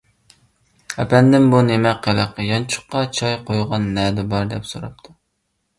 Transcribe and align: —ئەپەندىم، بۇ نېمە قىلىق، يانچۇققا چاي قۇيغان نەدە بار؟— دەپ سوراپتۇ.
—ئەپەندىم، 1.03 1.45
بۇ 1.51 1.59
نېمە 1.67 1.91
قىلىق، 2.07 2.41
يانچۇققا 2.47 3.03
چاي 3.19 3.37
قۇيغان 3.51 3.89
نەدە 4.01 4.29
بار؟— 4.35 4.49
دەپ 4.57 4.69
سوراپتۇ. 4.73 5.21